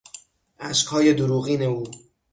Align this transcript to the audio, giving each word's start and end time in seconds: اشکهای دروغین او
اشکهای 0.59 1.13
دروغین 1.13 1.61
او 1.61 1.83